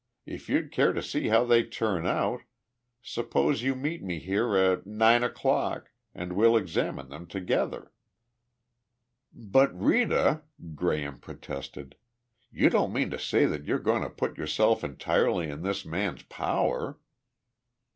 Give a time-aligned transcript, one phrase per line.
[0.25, 2.41] If you'd care to see how they turn out,
[3.03, 7.91] suppose you meet me here at nine o'clock and we'll examine them together.'"
[9.31, 10.41] "But Rita,"
[10.73, 11.97] Graham protested,
[12.51, 16.23] "you don't mean to say that you're going to put yourself entirely in this man's
[16.23, 16.97] power?"